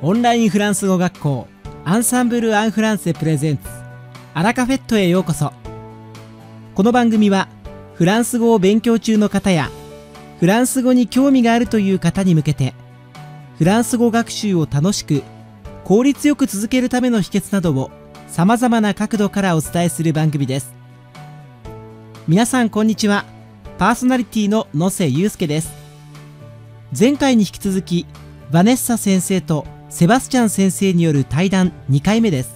[0.00, 1.48] オンラインフランス語学校
[1.84, 3.64] アンサンブル・アン・フランセプレゼンツ
[4.32, 5.52] アラカフェットへようこそ。
[6.76, 7.48] この番組は
[7.94, 9.72] フランス語を勉強中の方や
[10.38, 12.74] フランス語に興味があるという方に向けて
[13.56, 15.24] フランス語学習を楽しく
[15.82, 17.90] 効率よく続けるための秘訣などを
[18.28, 20.72] さまざまな角度からお伝えする番組です。
[22.28, 23.24] 皆さんこんにちは。
[23.78, 25.72] パーソナリティの野瀬祐介です。
[26.96, 28.06] 前回に引き続き
[28.52, 32.54] ヴァネッサ先生とセバスチャン先生による対談2回目です。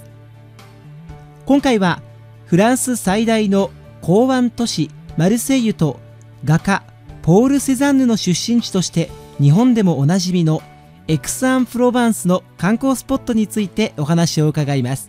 [1.46, 2.02] 今回は
[2.46, 3.70] フランス最大の
[4.02, 5.98] 港湾都市マルセイユと
[6.44, 6.82] 画家
[7.22, 9.10] ポール・セザンヌの出身地として
[9.40, 10.60] 日本でもおなじみの
[11.08, 15.08] エクス・アン・プロバンスの観光スポットについてお話を伺います。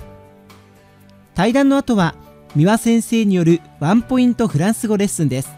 [1.36, 2.16] 対談の後は
[2.56, 5.52] 三輪先生によるワンポイントフランス語レッスンです。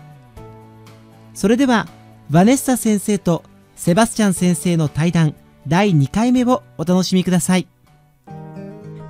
[1.34, 1.88] それでは
[2.32, 3.44] ヴァネッサ先生と
[3.76, 5.36] セバスチャン先生の対談
[5.67, 7.67] 第2回目をお楽しみください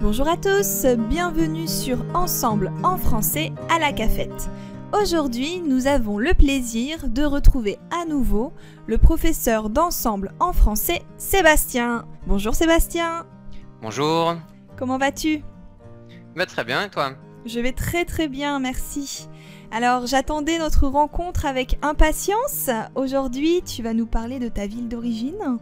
[0.01, 4.49] Bonjour à tous, bienvenue sur Ensemble en français à la cafette.
[4.93, 8.53] Aujourd'hui, nous avons le plaisir de retrouver à nouveau
[8.87, 12.07] le professeur d'ensemble en français, Sébastien.
[12.27, 13.27] Bonjour Sébastien.
[13.83, 14.37] Bonjour.
[14.77, 15.43] Comment vas-tu
[16.35, 17.13] bah, Très bien, et toi
[17.45, 19.29] Je vais très très bien, merci.
[19.71, 22.71] Alors, j'attendais notre rencontre avec impatience.
[22.95, 25.59] Aujourd'hui, tu vas nous parler de ta ville d'origine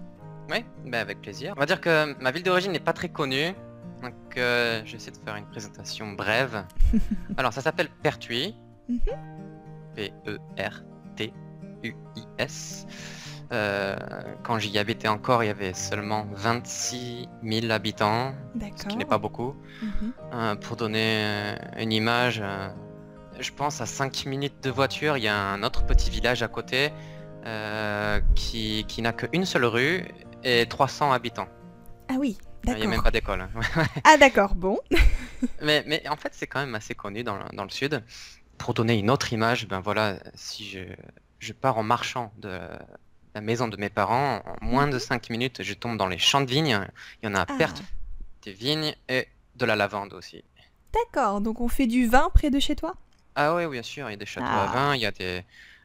[0.51, 1.53] oui, bah avec plaisir.
[1.55, 3.53] On va dire que ma ville d'origine n'est pas très connue.
[4.01, 6.65] Donc, euh, je vais essayer de faire une présentation brève.
[7.37, 8.55] Alors, ça s'appelle Pertuis.
[8.89, 8.99] Mhm.
[9.95, 10.47] P-E-R-T-U-I-S.
[13.51, 13.95] Euh,
[14.41, 18.33] quand j'y habitais encore, il y avait seulement 26 000 habitants,
[18.75, 19.55] ce qui n'est pas beaucoup.
[19.81, 20.13] Mhm.
[20.33, 22.69] Euh, pour donner euh, une image, euh,
[23.39, 26.47] je pense à 5 minutes de voiture, il y a un autre petit village à
[26.47, 26.91] côté
[28.35, 30.05] qui, qui n'a qu'une seule rue
[30.43, 31.47] et 300 habitants.
[32.09, 33.03] Ah oui, Il n'y a même d'accord.
[33.03, 33.41] pas d'école.
[33.75, 33.85] hein.
[34.03, 34.79] Ah d'accord, bon.
[35.61, 38.03] mais, mais en fait, c'est quand même assez connu dans, le- dans le sud.
[38.57, 40.79] Pour donner une autre image, ben voilà, si je,
[41.39, 42.59] je pars en marchant de
[43.35, 46.41] la maison de mes parents, en moins de 5 minutes, je tombe dans les champs
[46.41, 46.79] de vignes.
[47.21, 47.83] Il y en a à Ah, perte
[48.43, 50.43] des vignes et de la lavande aussi.
[50.93, 52.93] d'accord, donc on fait du vin près de chez toi?
[53.35, 54.63] Ah oui, bien sûr, il y a des châteaux Ah.
[54.63, 55.43] à vin, il y a des,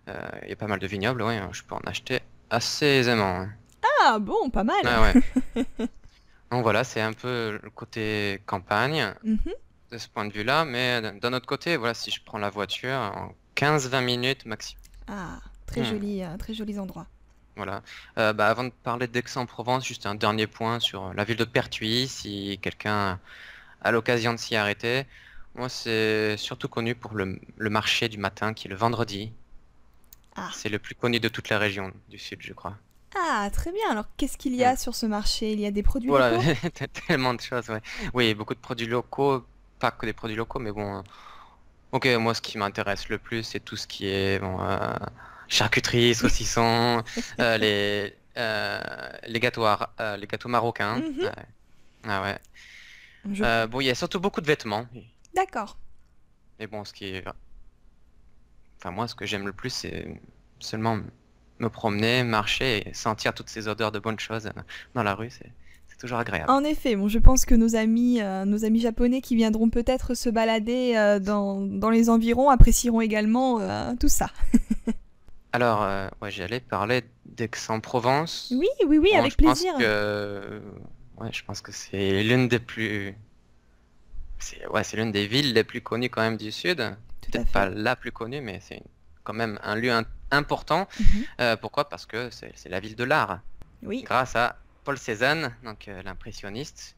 [0.09, 3.41] euh, il y a pas mal de vignobles, oui, je peux en acheter assez aisément.
[3.41, 3.51] hein.
[4.03, 4.85] Ah bon, pas mal.
[4.85, 5.17] Ah ouais.
[6.51, 9.53] Donc voilà, c'est un peu le côté campagne Mhm.
[9.91, 12.97] de ce point de vue-là, mais d'un autre côté, voilà, si je prends la voiture
[12.99, 14.83] en 15-20 minutes maximum.
[15.09, 15.85] Ah, très Hmm.
[15.85, 17.09] joli, euh, très jolis endroits.
[17.57, 17.83] Voilà.
[18.19, 22.09] Euh, bah, avant de parler d'Aix-en-Provence, juste un dernier point sur la ville de Pertuis,
[22.09, 23.21] si quelqu'un
[23.83, 25.07] a l'occasion de s'y arrêter.
[25.55, 29.33] Moi, c'est surtout connu pour le, le marché du matin qui est le vendredi.
[30.37, 30.51] Ah.
[30.51, 32.77] C'est le plus connu de toute la région du sud, je crois.
[33.15, 33.91] Ah, très bien.
[33.91, 35.53] Alors, qu'est-ce qu'il y a sur ce marché?
[35.53, 36.49] Il y a des produits Voilà, locaux?
[37.07, 37.81] tellement de choses, ouais.
[38.15, 39.47] Oui, beaucoup de produits locaux,
[39.79, 40.99] pas que des produits locaux, mais bon.
[40.99, 41.03] euh,
[41.93, 44.95] Ok, moi, ce qui m'intéresse le plus, c'est tout ce qui est bon, euh,
[45.49, 47.03] charcuterie, saucisson,
[47.41, 48.81] euh, les, euh,
[49.27, 51.03] les gâteaux, ar- euh, les gâteaux marocains.
[51.03, 51.21] Mhm.
[51.23, 51.33] Ouais.
[52.05, 52.39] Ah ouais.
[53.33, 54.87] Je- Euh, bon, il y a surtout beaucoup de vêtements.
[55.35, 55.77] D'accord.
[56.59, 57.25] Mais bon, ce qui est...
[58.81, 60.21] Enfin, moi, ce que j'aime le plus, c'est
[60.61, 60.99] seulement
[61.59, 64.51] me promener, marcher et sentir toutes ces odeurs de bonnes choses
[64.95, 65.31] dans la rue.
[65.31, 65.53] C'est
[65.99, 66.51] toujours agréable.
[66.51, 70.15] En effet, bon, je pense que nos amis, euh, nos amis japonais qui viendront peut-être
[70.15, 74.31] se balader euh, dans, dans les environs apprécieront également euh, tout ça.
[75.53, 75.81] Alors,
[76.21, 78.53] ouais, j'allais parler d'Aix-en-Provence.
[78.57, 79.79] Oui, oui, oui, Bon, avec je pense plaisir.
[79.79, 80.61] que...
[81.17, 83.17] Ouais, je pense que c'est l'une des plus...
[84.39, 86.77] C'est ouais, l'une des villes les plus connues quand même du Sud.
[87.23, 88.83] Peut-être pas la plus connue, mais c'est
[89.25, 89.91] quand même un lieu
[90.31, 90.89] important.
[91.01, 91.25] Mhm.
[91.41, 91.89] Euh, pourquoi?
[91.89, 93.41] Parce que c'est la ville de l'art.
[93.83, 94.03] Oui.
[94.03, 96.97] Grâce à Paul Cézanne, donc euh, l'impressionniste,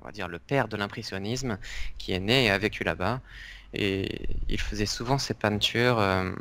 [0.00, 1.58] on va dire le père de l'impressionnisme,
[1.98, 3.20] qui est né et a vécu là-bas.
[3.74, 6.32] Et il faisait souvent ses peintures euh,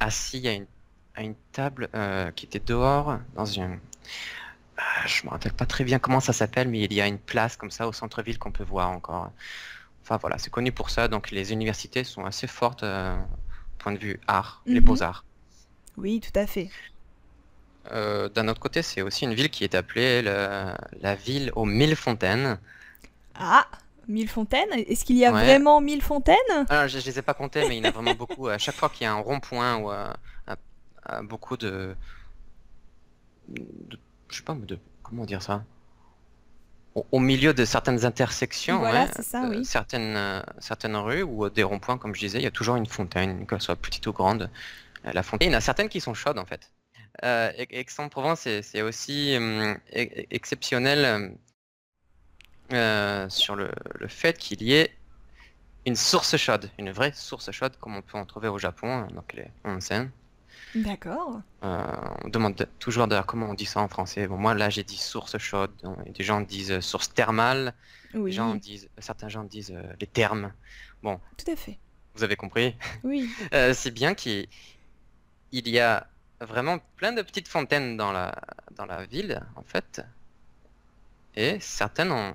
[0.00, 0.66] assis à une,
[1.16, 1.88] à une table
[2.34, 3.78] qui était dehors, dans une...
[4.76, 7.18] Ah, je me rappelle pas très bien comment ça s'appelle, mais il y a une
[7.18, 9.30] place comme ça au centre-ville qu'on peut voir encore.
[10.02, 12.84] Enfin voilà, c'est connu pour ça, donc les universités sont assez fortes
[13.78, 14.84] point de vue art, les Mhm.
[14.86, 15.24] beaux-arts.
[15.96, 16.70] Oui, tout à fait.
[17.92, 21.66] Euh, d'un autre côté, c'est aussi une ville qui est appelée le- la ville aux
[21.66, 22.58] mille fontaines.
[23.34, 23.66] Ah,
[24.08, 24.70] mille fontaines?
[24.72, 25.44] Est-ce qu'il y a Ouais.
[25.44, 26.36] vraiment mille fontaines?
[26.68, 28.48] Alors, je ne les ai pas comptées, mais il y en a vraiment beaucoup.
[28.48, 29.90] À chaque fois qu'il y a un rond-point ou
[31.24, 31.94] beaucoup de,
[33.48, 33.98] de-
[34.30, 34.78] Je sais pas, de.
[35.02, 35.62] Comment dire ça?
[36.94, 39.64] Au, au milieu de certaines intersections, Voilà, ouais, ça, euh, oui.
[39.64, 42.86] certaines, euh, certaines rues ou des ronds-points, comme je disais, il y a toujours une
[42.86, 44.48] fontaine, qu'elle soit petite ou grande.
[45.06, 46.72] Euh, La fontaine, il y en a certaines qui sont chaudes en fait.
[47.24, 51.36] Euh, E- Aix-en-Provence, c'est aussi hum, e- exceptionnel
[52.72, 54.90] euh, sur le, le fait qu'il y ait
[55.86, 59.32] une source chaude, une vraie source chaude comme on peut en trouver au Japon, donc
[59.34, 60.10] les onsen.
[60.74, 61.42] D'accord.
[61.64, 61.86] Euh,
[62.24, 64.26] on demande toujours d'ailleurs comment on dit ça en français?
[64.28, 65.72] Bon, moi là j'ai dit source chaude,
[66.14, 67.74] des gens disent source thermale,
[68.12, 70.52] des Oui, gens disent, certains gens disent les thermes.
[71.36, 71.78] tout à fait.
[72.14, 72.74] Vous avez compris?
[73.02, 73.28] Oui.
[73.74, 74.48] C'est bien qu'il
[75.54, 76.06] il y a
[76.40, 78.34] vraiment plein de petites fontaines dans la,
[78.72, 80.02] dans la ville, en fait.
[81.36, 82.34] Et certaines ont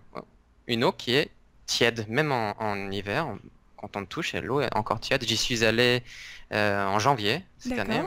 [0.68, 1.32] une eau qui est
[1.66, 3.38] tiède, même en, en hiver.
[3.78, 5.24] Quand on touche, l'eau est encore tiède.
[5.24, 6.04] J'y suis allé
[6.52, 8.02] euh, en janvier cette année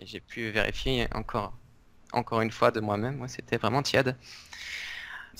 [0.00, 1.52] et j'ai pu vérifier encore,
[2.12, 3.16] encore une fois de moi-même.
[3.16, 4.16] Moi, c'était vraiment tiède.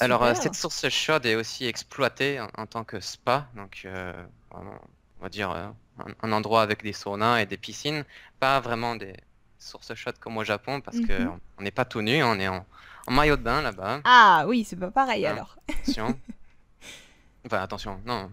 [0.01, 4.13] Alors, euh, cette source chaude est aussi exploitée en, en tant que spa, donc euh,
[4.51, 4.81] vraiment,
[5.25, 5.67] on va dire euh,
[6.01, 8.05] un, un endroit avec des saunas et des piscines,
[8.41, 9.15] pas vraiment des
[9.59, 11.39] sources chaudes comme au Japon, parce que Mhm.
[11.61, 12.67] n'est pas tout nu, on est en,
[13.07, 14.03] en maillot de bain là-bas.
[14.05, 15.31] Ah oui, c'est pas pareil Ah.
[15.33, 15.57] alors.
[15.69, 16.19] Attention.
[17.47, 18.31] Enfin, attention, non,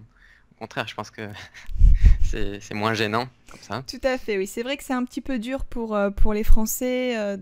[0.56, 1.30] au contraire, je pense que
[2.24, 3.84] c'est moins gênant comme ça.
[3.88, 4.48] Tout à fait, oui.
[4.48, 7.38] C'est vrai que c'est un petit peu dur pour, euh, pour les Français euh,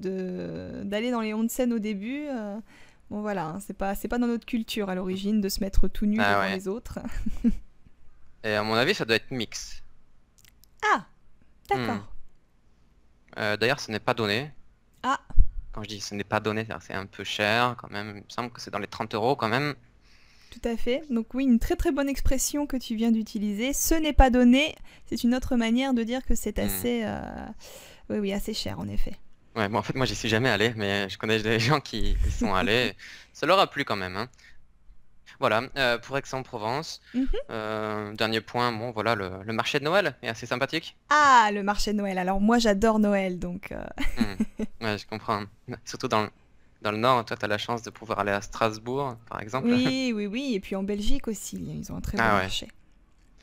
[0.84, 2.26] d'aller dans les onsen au début.
[2.28, 2.58] euh.
[3.12, 6.06] Bon voilà, hein, c'est pas pas dans notre culture à l'origine de se mettre tout
[6.08, 6.56] nu Ah devant ouais.
[6.56, 7.00] les autres.
[8.44, 9.82] Et à mon avis, ça doit être mix.
[10.94, 11.06] Ah,
[11.70, 11.96] d'accord.
[11.96, 12.02] Hmm.
[13.38, 14.52] Euh, D'ailleurs, ce n'est pas donné.
[15.04, 15.20] Ah.
[15.72, 18.10] Quand je dis ce n'est pas donné, c'est un peu cher quand même.
[18.18, 19.76] Il me semble que c'est dans les 30 euros quand même.
[20.52, 21.04] Tout à fait.
[21.12, 23.72] Donc oui, une très très bonne expression que tu viens d'utiliser.
[23.74, 24.76] Ce n'est pas donné.
[25.06, 26.66] C'est une autre manière de dire que c'est Hmm.
[26.66, 27.20] assez, euh,
[28.10, 29.16] oui oui, assez cher en effet.
[29.56, 32.16] Ouais, bon, en fait, moi, j'y suis jamais allé, mais je connais des gens qui
[32.26, 32.94] y sont allés.
[33.34, 34.16] Ça leur a plu quand même.
[34.18, 34.28] hein.
[35.40, 37.00] Voilà, euh, pour Aix-en-Provence.
[37.14, 37.28] Mhm.
[37.50, 40.98] Euh, dernier point, bon, voilà, le, le marché de Noël est assez sympathique.
[41.10, 42.18] Ah, le marché de Noël.
[42.18, 43.84] Alors moi j'adore Noël, donc euh,
[44.18, 44.84] Hmm.
[44.86, 45.44] Ouais, je comprends.
[45.86, 46.30] Surtout dans, le-
[46.82, 49.68] dans le Nord, toi, tu as la chance de pouvoir aller à Strasbourg, par exemple.
[49.70, 50.54] oui oui oui.
[50.56, 52.42] Et puis en Belgique aussi, ils ont un très bon Ah ouais.
[52.42, 52.68] marché.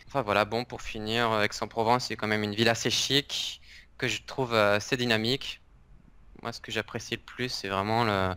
[0.06, 3.60] Enfin voilà, bon, pour finir, Aix-en-Provence, c'est quand même une ville assez chic,
[3.98, 5.62] que je trouve assez dynamique.
[6.42, 8.34] Moi, ce que j'apprécie le plus, c'est vraiment le,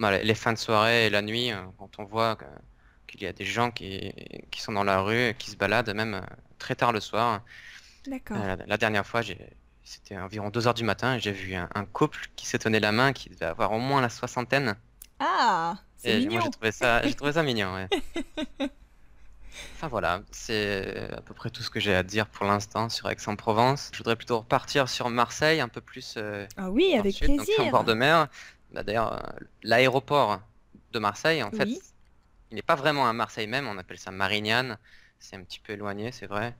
[0.00, 2.44] bah, les- fins de soirée et la nuit, quand on voit que-
[3.06, 4.12] qu'il y a des gens qui,
[4.50, 6.20] qui sont dans la rue, qui se baladent même euh,
[6.58, 7.42] très tard le soir.
[8.06, 8.36] D'accord.
[8.38, 9.22] Euh, la, la dernière fois,
[9.84, 12.80] c'était environ 2 heures du matin, et j'ai vu un, un couple qui se tenait
[12.80, 14.76] la main, qui devait avoir au moins la soixantaine.
[15.18, 16.32] Ah, c'est Et mignon.
[16.34, 17.88] moi, j'ai trouvé ça, j'ai trouvé ça mignon, ouais.
[19.74, 23.08] Enfin voilà, c'est à peu près tout ce que j'ai à dire pour l'instant sur
[23.08, 23.90] Aix-en-Provence.
[23.92, 27.40] Je voudrais plutôt repartir sur Marseille, un peu plus euh, Ah oui, avec sud, donc
[27.40, 27.70] en plaisir.
[27.70, 28.28] bord de mer.
[28.72, 30.40] Bah, d'ailleurs, euh, l'aéroport
[30.92, 31.68] de Marseille, en fait.
[32.50, 34.78] Il n'est pas vraiment à Marseille même, on appelle ça Marignane.
[35.18, 36.54] C'est un petit peu éloigné, c'est vrai.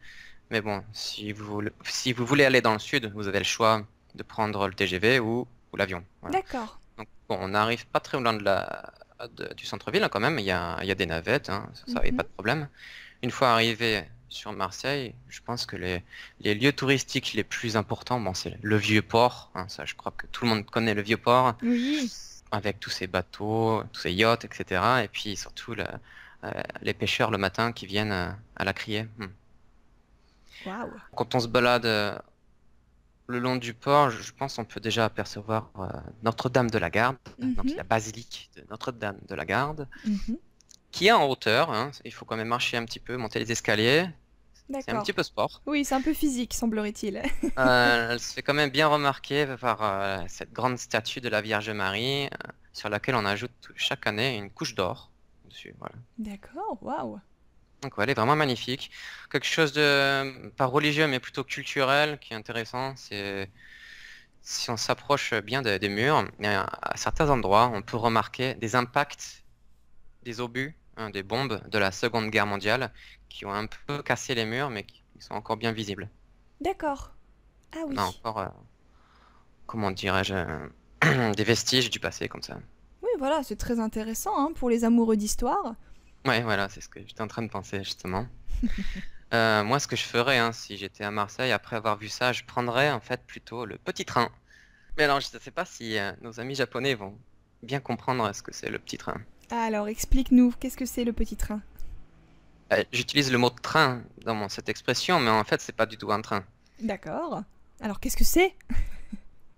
[0.51, 3.45] Mais bon, si vous, voulez- si vous voulez aller dans le sud, vous avez le
[3.45, 3.85] choix
[4.15, 6.05] de prendre le TGV ou, ou l'avion.
[6.23, 6.39] Voilà.
[6.41, 6.79] D'accord.
[6.97, 8.93] Donc bon, on n'arrive pas très loin de la,
[9.37, 11.69] de- du centre-ville hein, quand même, il y a, il y a des navettes, hein,
[11.75, 12.17] ça, ça Mhm.
[12.17, 12.69] pas de problème.
[13.23, 16.03] Une fois arrivé sur Marseille, je pense que les,
[16.41, 20.27] les lieux touristiques les plus importants, bon, c'est le Vieux-Port, hein, ça je crois que
[20.29, 22.11] tout le monde connaît le Vieux-Port, Oui.
[22.53, 25.03] Avec tous ces bateaux, tous ces yachts, etc.
[25.05, 25.85] Et puis surtout le-
[26.45, 26.51] euh,
[26.83, 29.07] les pêcheurs le matin qui viennent euh, à la criée.
[29.19, 29.27] Hmm.
[31.15, 32.19] Quand on se balade euh,
[33.29, 35.71] le long du port, je je pense qu'on peut déjà apercevoir
[36.23, 37.77] Notre-Dame de la Garde, donc Mhm.
[37.77, 40.37] la basilique de Notre-Dame de la Garde, Mhm.
[40.93, 41.71] qui est en hauteur.
[41.73, 41.91] hein.
[42.05, 44.09] Il faut quand même marcher un petit peu, monter les escaliers.
[44.71, 45.63] C'est un petit peu sport.
[45.67, 47.23] Oui, c'est un peu physique, semblerait-il.
[47.59, 51.41] Euh, elle se fait quand même bien remarquer par euh, cette grande statue de la
[51.41, 52.29] Vierge Marie, euh,
[52.73, 55.11] sur laquelle on ajoute chaque année une couche d'or
[55.49, 55.75] dessus.
[55.79, 55.95] Voilà.
[56.19, 57.21] D'accord, waouh.
[57.83, 58.91] Donc ouais, elle est vraiment magnifique.
[59.31, 63.51] Quelque chose de pas religieux mais plutôt culturel qui est intéressant, c'est
[64.43, 68.77] si on s'approche bien de- des murs, et à certains endroits, on peut remarquer des
[68.77, 69.45] impacts
[70.25, 70.77] des obus,
[71.13, 72.93] des bombes de la Seconde Guerre mondiale
[73.29, 76.09] qui ont un peu cassé les murs mais qui sont encore bien visibles.
[76.61, 77.13] D'accord.
[77.75, 77.95] Ah oui.
[77.99, 78.49] On a encore, euh,
[79.67, 82.59] comment dirais-je, euh, des vestiges du passé comme ça.
[83.03, 85.75] Oui, voilà, c'est très intéressant hein, pour les amoureux d'histoire.
[86.25, 88.27] Ouais, voilà, c'est ce que j'étais en train de penser justement.
[89.35, 92.33] Euh, moi, ce que je ferais, hein, si j'étais à Marseille, après avoir vu ça,
[92.33, 94.31] je prendrais en fait plutôt le petit train.
[94.97, 97.19] Mais alors, je ne sais pas si nos amis japonais vont
[97.65, 99.21] bien comprendre ce que c'est le petit train.
[99.51, 101.61] Alors, explique-nous, qu'est-ce que c'est le petit train?
[102.73, 105.97] Euh, J'utilise le mot train dans mon- cette expression, mais en fait, c'est pas du
[105.99, 106.45] tout un train.
[106.81, 107.43] D'accord.
[107.81, 108.55] Alors, qu'est-ce que c'est?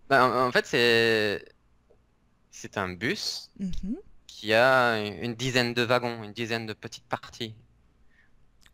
[0.09, 1.45] Ben, en fait, c'est
[2.51, 3.97] c'est un bus Mhm.
[4.27, 7.55] qui a une dizaine de wagons, une dizaine de petites parties.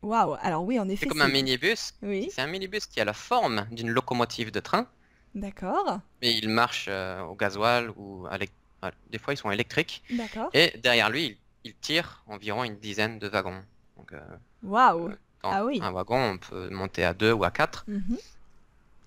[0.03, 1.01] Waouh, alors oui, en effet.
[1.01, 1.95] C'est comme un minibus.
[2.03, 2.29] Oui.
[2.31, 4.87] C'est un minibus qui a la forme d'une locomotive de train,
[5.35, 6.01] D'accord.
[6.23, 8.49] Mais il marche euh, au gasoil ou à l'é-
[9.11, 10.03] des fois ils sont électriques.
[10.53, 13.63] Et derrière lui, il, il tire environ une dizaine de wagons.
[14.13, 14.21] Euh,
[14.63, 15.09] Waouh.
[15.43, 15.79] dans Ah oui.
[15.83, 17.85] un wagon, on peut monter à deux ou à quatre.
[17.89, 18.19] Mhm.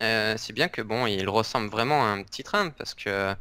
[0.03, 3.35] Euh, si bien que bon, il ressemble vraiment à un petit train parce que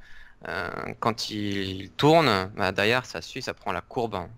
[0.48, 4.28] euh, quand il tourne, bah, derrière ça suit, ça prend la courbe hein,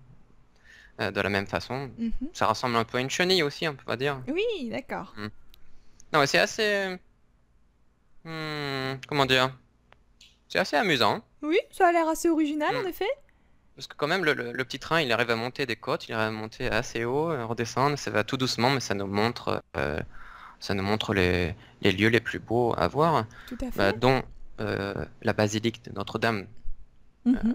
[0.99, 1.89] euh, de la même façon.
[1.97, 2.11] Mhm.
[2.33, 4.21] Ça ressemble un peu à une chenille aussi, on peut pas dire.
[4.27, 5.13] Oui, d'accord.
[6.11, 6.97] Non, mais c'est assez,
[8.25, 9.55] hmm, comment dire,
[10.47, 12.87] c'est assez amusant Oui, ça a l'air assez original en Mm.
[12.87, 13.09] effet.
[13.75, 16.09] parce que quand même le, le- le petit train, il arrive à monter des côtes,
[16.09, 19.07] il arrive à monter assez haut, euh, redescendre, ça va tout doucement, mais ça nous
[19.07, 20.01] montre, euh,
[20.59, 23.25] ça nous montre les, les lieux les plus beaux à voir.
[23.47, 23.99] Tout à Bah, fait.
[23.99, 24.21] dont
[24.59, 26.45] euh, la basilique de Notre-Dame
[27.25, 27.53] Mhm.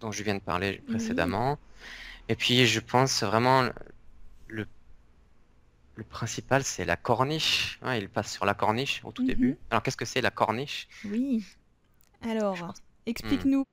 [0.00, 1.58] dont je viens de parler précédemment.
[2.28, 3.70] Et puis je pense vraiment
[4.48, 4.66] le,
[6.10, 7.78] principal c'est la corniche.
[7.82, 9.28] Ouais, il passe sur la corniche au tout Mhm.
[9.28, 9.58] début.
[9.70, 10.86] Alors qu'est-ce que c'est la corniche?
[11.06, 11.42] Oui.
[12.28, 12.74] Alors,
[13.06, 13.64] explique-nous.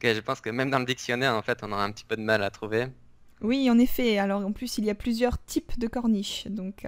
[0.00, 2.16] Que je pense que même dans le dictionnaire en fait on aura un petit peu
[2.16, 2.88] de mal à trouver.
[3.40, 4.18] Oui, en effet.
[4.18, 6.46] Alors en plus, il y a plusieurs types de corniches.
[6.48, 6.86] Donc,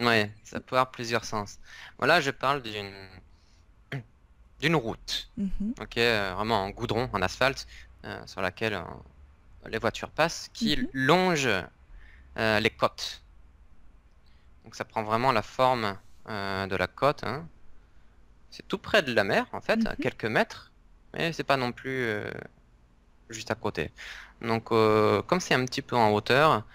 [0.00, 1.58] Ouais, ça peut avoir plusieurs sens.
[1.98, 2.92] Voilà, je parle d'une
[4.60, 5.30] d'une route.
[5.36, 5.74] mhm.
[5.80, 7.66] Ok, euh, vraiment en goudron, en asphalte,
[8.04, 10.88] euh, sur laquelle euh, les voitures passent, qui Mhm.
[10.92, 11.48] longe
[12.38, 13.22] euh, les côtes.
[14.64, 15.98] Donc ça prend vraiment la forme
[16.28, 17.24] euh, de la côte.
[17.24, 17.48] hein.
[18.54, 19.96] C'est tout près de la mer, en fait, à Mhm.
[19.96, 20.72] quelques mètres,
[21.14, 22.30] mais c'est pas non plus euh,
[23.30, 23.92] juste à côté.
[24.40, 26.66] Donc euh, comme c'est un petit peu en hauteur,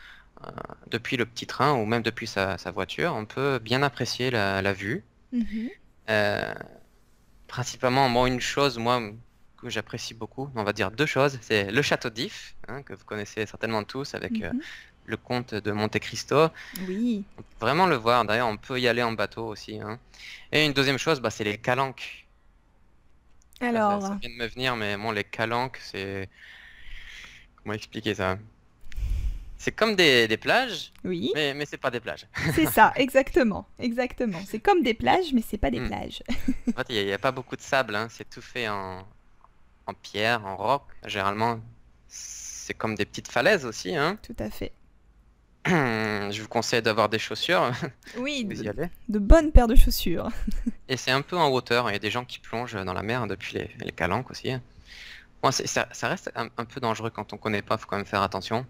[0.45, 0.51] euh,
[0.87, 4.61] depuis le petit train ou même depuis sa, sa voiture, on peut bien apprécier la,
[4.61, 5.05] la vue.
[5.31, 5.69] Mhm.
[7.47, 9.01] Principalement, moi, une chose, moi,
[9.57, 13.03] que j'apprécie beaucoup, on va dire deux choses, c'est le château d'If, hein, que vous
[13.05, 14.61] connaissez certainement tous avec euh, Mhm.
[15.09, 16.49] Le comte de Monte Cristo.
[16.87, 17.23] Oui.
[17.37, 19.79] On peut vraiment le voir, d'ailleurs, on peut y aller en bateau aussi.
[19.79, 19.99] hein.
[20.51, 22.25] Et une deuxième chose, bah, c'est les calanques.
[23.59, 26.29] Ça- Alors, ça vient de me venir, mais bon, les calanques, c'est...
[27.57, 28.37] Comment expliquer ça?
[29.57, 32.25] C'est comme des, des plages, oui, mais, mais c'est pas des plages.
[32.55, 34.39] c'est ça, exactement, exactement.
[34.47, 35.87] C'est comme des plages, mais c'est pas des Mm.
[35.87, 36.23] plages.
[36.69, 39.05] En fait, il n'y a, pas beaucoup de sable, hein, C'est tout fait en,
[39.85, 40.83] en pierre, en roc.
[41.05, 41.59] Généralement,
[42.07, 43.93] c'est comme des petites falaises aussi.
[43.95, 44.17] Hein.
[44.23, 44.71] Tout à fait.
[45.65, 47.71] Je vous conseille d'avoir des chaussures,
[48.17, 48.89] Oui, vous y de, allez?
[49.09, 50.29] de bonnes paires de chaussures.
[50.89, 51.89] Et c'est un peu en hauteur.
[51.89, 54.51] Il y a des gens qui plongent dans la mer depuis les, les calanques aussi.
[55.43, 57.77] Bon, ça, ça reste un, un peu dangereux quand on connaît pas.
[57.77, 58.65] Faut quand même faire attention.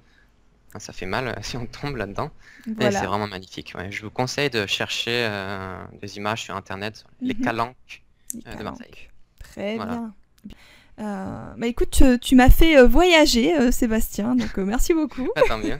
[0.73, 2.31] Hein, Ça fait mal si on tombe là-dedans.
[2.65, 3.07] Mais c'est Voilà.
[3.07, 3.73] vraiment magnifique.
[3.77, 3.91] ouais.
[3.91, 6.97] Je vous conseille de chercher euh, des images sur Internet.
[6.97, 7.41] sur Les Mhm.
[7.43, 8.03] calanques.
[8.33, 9.09] Les euh, de Marseille.
[9.39, 9.91] Très Voilà.
[9.93, 10.13] bien.
[10.99, 15.29] Euh, bah écoute, tu, tu m'as fait voyager, Sébastien, donc merci beaucoup.
[15.37, 15.79] Ah, tant mieux.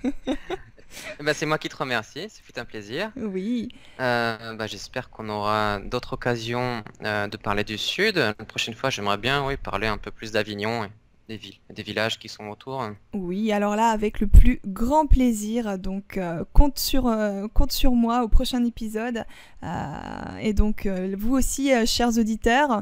[1.24, 2.30] Ben, c'est moi qui te remercie.
[2.30, 3.12] Ce fut un plaisir.
[3.16, 3.70] Oui,
[4.00, 8.18] Euh, bah, j'espère qu'on aura d'autres occasions euh, de parler du Sud.
[8.18, 10.90] La prochaine fois, j'aimerais bien oui, parler un peu plus d'Avignon et
[11.28, 12.84] des villes, des villages qui sont autour.
[13.14, 17.92] oui, alors là, avec le plus grand plaisir, donc euh, compte, sur, euh, compte sur
[17.92, 19.26] moi au prochain épisode.
[19.64, 22.82] Euh, et donc, vous aussi, chers auditeurs,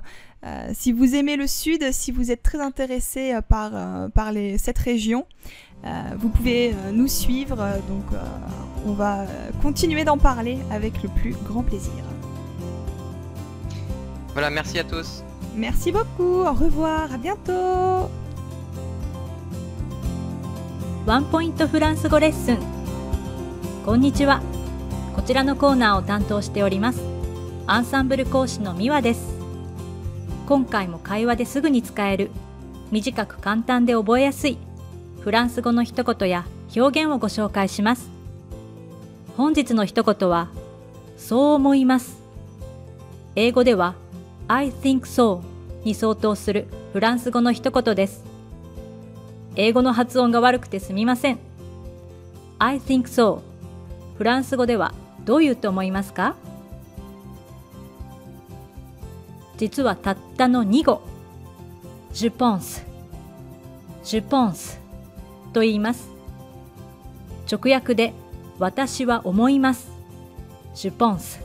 [0.74, 4.78] si vous aimez le Sud, si vous êtes très intéressé euh, par, par les, cette
[4.78, 5.26] région,
[6.19, 7.61] vous pouvez euh, nous suivre.
[7.61, 8.19] euh, donc, euh,
[8.87, 11.93] on va euh, continuer d'en parler avec le plus grand plaisir.
[14.33, 15.23] Voilà, merci à tous.
[15.55, 18.09] Merci beaucoup, au revoir, à bientôt
[21.05, 22.59] ワンポイントフランス語レッスン
[23.85, 24.41] こんにちは
[25.17, 27.01] こちらのコーナーを担当しております
[27.67, 29.35] アンサンブル講師のミワです
[30.47, 32.31] 今回も会話ですぐに使える
[32.93, 34.59] 短く簡単で覚えやすい
[35.28, 38.10] フランス語の一言や表現をご紹介します
[39.36, 40.48] 本日の一言は
[41.18, 42.24] そう思います
[43.36, 43.96] 英語では
[44.48, 45.42] I think so
[45.84, 48.24] に相当するフランス語の一言です
[49.58, 51.40] 英語の発音が悪くてすみません。
[52.58, 53.42] I think so。
[54.18, 54.94] フランス語では
[55.26, 56.38] どう言うと思いますか？
[59.58, 61.02] 実はたったの2語。
[62.14, 62.82] Je pense。
[64.06, 64.87] Je pense
[65.58, 66.12] と言います。
[67.52, 68.14] 直訳で
[68.60, 69.90] 私は思います。
[70.76, 71.42] Je pense。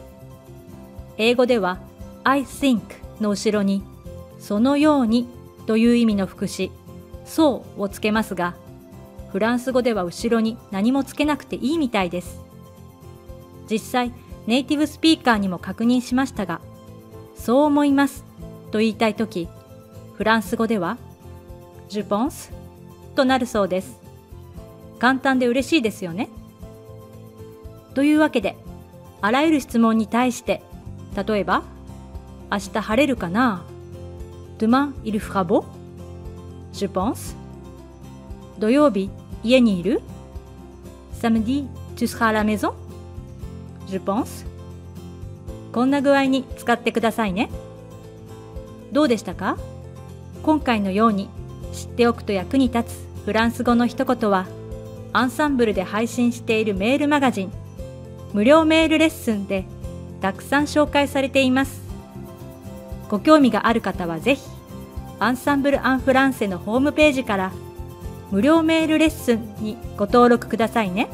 [1.16, 1.78] 英語では
[2.22, 2.82] I think
[3.22, 3.82] の後ろに
[4.38, 5.28] そのように
[5.66, 6.70] という意味の副詞
[7.24, 8.54] そうをつけますが、
[9.30, 12.38] フランス語では後ろに何もつけなくていいみたいです。
[13.70, 14.12] 実際、
[14.46, 16.60] ネイティブスピーカーにも確認しましたが、
[17.34, 18.26] そう思います
[18.72, 19.48] と言いたいとき、
[20.18, 20.98] フランス語では、
[21.88, 22.52] Je pense
[23.14, 24.01] となるそうです。
[25.02, 26.28] 簡単で嬉しいですよね。
[27.94, 28.56] というわけで、
[29.20, 30.62] あらゆる質問に対して、
[31.16, 31.64] 例えば、
[32.52, 33.64] 明日晴れるかな
[34.58, 35.64] ？Demain, il fera beau?
[36.72, 37.34] Je pense？
[38.60, 39.10] 土曜日、
[39.42, 40.02] 家にいる
[41.20, 41.66] ？Samedi,
[41.96, 42.72] tu seras à la maison?
[43.88, 44.46] Je pense？
[45.72, 47.50] こんな具合に使ってくださいね。
[48.92, 49.58] どうでしたか？
[50.44, 51.28] 今回のように
[51.72, 54.46] 知っておくと役に立つフランス語の一言は
[55.12, 57.52] アンサンブルで配信しているメールマガジン
[58.32, 59.66] 無料メールレッスンで
[60.20, 61.82] たくさん紹介されています。
[63.10, 64.42] ご興味がある方はぜひ
[65.18, 67.52] アンサンブル・アン・フランセのホームページから
[68.30, 71.08] 無料メールレッスンにご登録くださいね。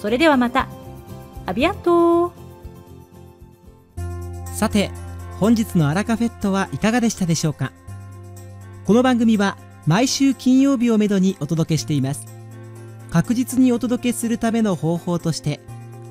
[0.00, 0.68] それではまた。
[1.46, 2.32] アビアント
[4.54, 4.90] さて
[5.40, 7.72] 本日のアラカフェットはいかがでしたでしょうか？
[8.86, 12.26] この番組は毎週金曜日をめどにお届けしています
[13.14, 15.60] 確実にお届けするための方法として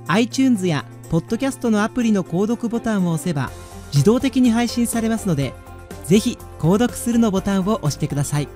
[0.08, 3.52] iTunes やポッドキャストのアプリの購読ボタンを押せば
[3.92, 5.54] 自動的に配信されますので
[6.06, 8.48] ぜひ購読するのボタンを押してください。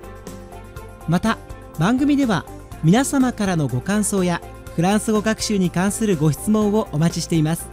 [1.09, 1.37] また
[1.77, 2.45] 番組では
[2.85, 4.41] 皆様からのご感想や
[4.77, 7.67] フランス語学習に関するご質問をお待ちしています。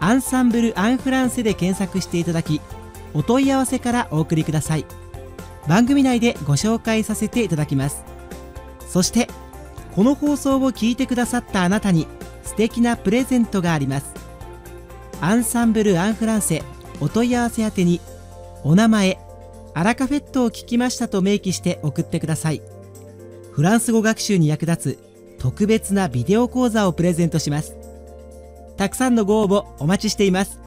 [0.00, 2.62] アンサンブル・アン・フランセで検索していただき
[3.12, 4.86] お問い合わせからお送りください。
[5.68, 8.02] 番組内でご紹介させていただきます。
[8.88, 9.28] そして
[9.94, 12.06] この放送を聞いてくださったあなたに
[12.44, 14.14] 素敵なプレゼントがあります。
[15.20, 16.62] アンサンブル・アン・フランセ
[17.00, 18.00] お問い合わせ宛てに
[18.64, 19.18] お名前
[19.74, 22.62] アラカフェットを聞きましたと明記して送ってください。
[23.52, 27.76] フランス語学習に役立つ特別なビデオ講座をプレゼントします。
[28.76, 30.60] たくさんのご応募お待ちしています。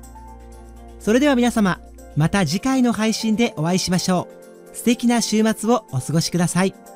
[0.99, 1.79] それでは皆様
[2.15, 4.27] また次回の配信でお会いしましょ
[4.71, 4.75] う。
[4.75, 6.94] 素敵な週末をお過ごしください。